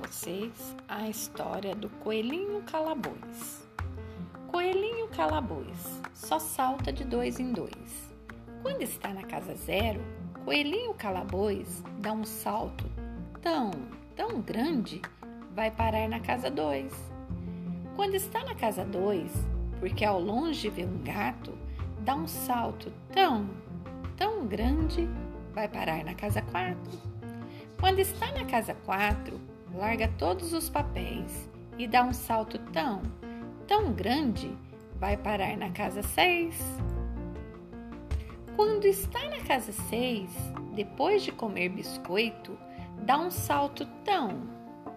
[0.00, 3.68] vocês a história do coelhinho calabouço.
[4.48, 8.10] Coelhinho calabouço só salta de dois em dois.
[8.62, 10.00] Quando está na casa zero,
[10.44, 12.84] coelhinho calabouço dá um salto
[13.40, 13.70] tão,
[14.16, 15.00] tão grande,
[15.54, 16.92] vai parar na casa dois.
[17.96, 19.32] Quando está na casa dois,
[19.78, 21.56] porque ao longe vê um gato,
[22.00, 23.48] dá um salto tão,
[24.16, 25.08] tão grande,
[25.52, 27.10] vai parar na casa quatro.
[27.80, 29.40] Quando está na casa 4,
[29.74, 33.02] larga todos os papéis e dá um salto tão,
[33.66, 34.56] tão grande,
[34.96, 36.54] vai parar na casa 6.
[38.56, 40.28] Quando está na casa 6,
[40.74, 42.58] depois de comer biscoito,
[43.02, 44.42] dá um salto tão,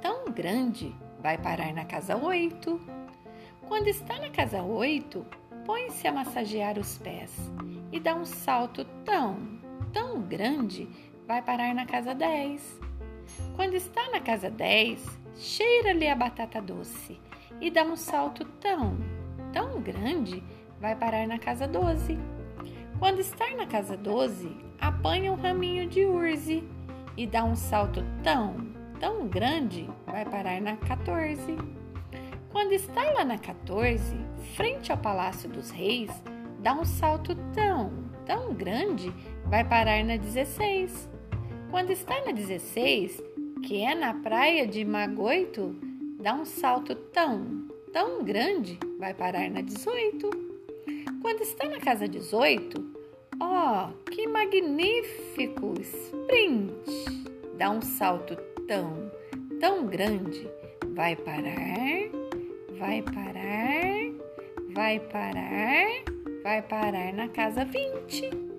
[0.01, 2.81] tão grande, vai parar na casa 8.
[3.67, 5.25] Quando está na casa 8,
[5.65, 7.31] põe-se a massagear os pés
[7.91, 9.37] e dá um salto tão,
[9.93, 10.89] tão grande,
[11.25, 12.79] vai parar na casa 10.
[13.55, 17.19] Quando está na casa 10, cheira-lhe a batata doce
[17.61, 18.97] e dá um salto tão,
[19.51, 20.43] tão grande,
[20.79, 22.17] vai parar na casa 12.
[22.97, 26.63] Quando está na casa 12, apanha um raminho de urze
[27.15, 28.55] e dá um salto tão,
[28.99, 31.55] tão grande, vai parar na 14.
[32.51, 34.15] Quando está lá na 14,
[34.55, 36.09] frente ao Palácio dos Reis,
[36.59, 37.91] dá um salto tão,
[38.25, 39.13] tão grande,
[39.45, 41.09] vai parar na 16.
[41.69, 43.21] Quando está na 16,
[43.63, 45.75] que é na praia de Magoito,
[46.19, 50.29] dá um salto tão, tão grande, vai parar na 18.
[51.21, 52.85] Quando está na casa 18,
[53.39, 57.23] ó, oh, que magnífico sprint!
[57.57, 58.35] Dá um salto
[58.67, 59.09] tão,
[59.61, 60.45] tão grande,
[60.93, 62.09] vai parar,
[62.77, 64.11] vai parar,
[64.73, 65.87] vai parar,
[66.43, 68.52] vai parar na casa 20.